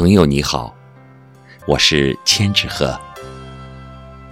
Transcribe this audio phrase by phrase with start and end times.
[0.00, 0.74] 朋友你好，
[1.66, 2.98] 我是千纸鹤。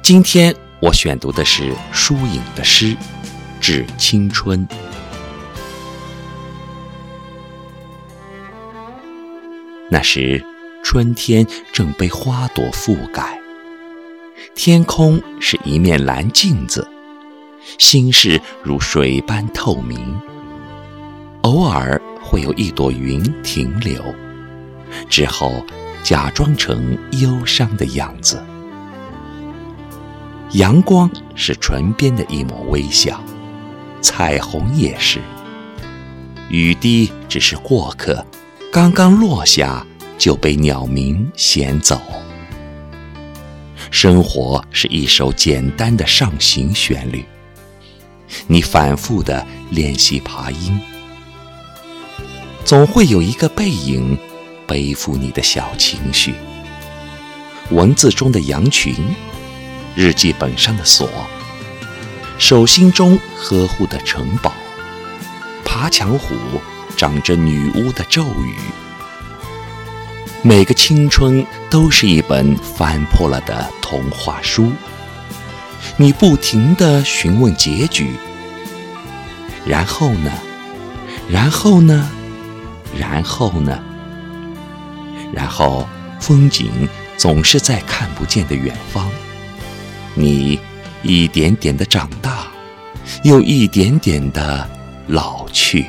[0.00, 2.94] 今天我选读的是舒颖的诗
[3.60, 4.64] 《致青春》。
[9.90, 10.40] 那时，
[10.84, 13.36] 春天正被花朵覆盖，
[14.54, 16.86] 天空是一面蓝镜子，
[17.76, 20.16] 心事如水般透明。
[21.40, 24.00] 偶尔会有一朵云停留。
[25.08, 25.64] 之后，
[26.02, 28.42] 假装成忧伤的样子。
[30.52, 33.20] 阳光是唇边的一抹微笑，
[34.00, 35.20] 彩虹也是。
[36.48, 38.24] 雨滴只是过客，
[38.72, 39.84] 刚刚落下
[40.16, 42.00] 就被鸟鸣衔走。
[43.90, 47.24] 生活是一首简单的上行旋律，
[48.46, 50.80] 你反复的练习爬音，
[52.64, 54.16] 总会有一个背影。
[54.66, 56.34] 背负你的小情绪，
[57.70, 58.94] 文字中的羊群，
[59.94, 61.08] 日记本上的锁，
[62.38, 64.52] 手心中呵护的城堡，
[65.64, 66.34] 爬墙虎
[66.96, 68.54] 长着女巫的咒语。
[70.42, 74.70] 每个青春都是一本翻破了的童话书，
[75.96, 78.14] 你不停地询问结局。
[79.64, 80.30] 然后呢？
[81.28, 82.08] 然后呢？
[82.96, 83.82] 然后呢？
[85.32, 85.86] 然后，
[86.20, 89.10] 风景总是在看不见的远方。
[90.14, 90.58] 你
[91.02, 92.46] 一点点的长大，
[93.22, 94.68] 又一点点的
[95.06, 95.86] 老去。